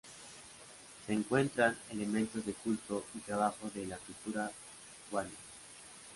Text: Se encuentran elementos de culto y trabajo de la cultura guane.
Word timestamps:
Se 1.05 1.13
encuentran 1.13 1.77
elementos 1.91 2.43
de 2.43 2.53
culto 2.53 3.05
y 3.13 3.19
trabajo 3.19 3.69
de 3.69 3.85
la 3.85 3.97
cultura 3.97 4.51
guane. 5.11 5.29